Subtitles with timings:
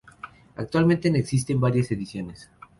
[0.55, 2.49] Actualmente, existen diversas ediciones.